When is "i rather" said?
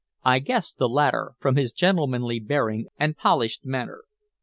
0.23-0.45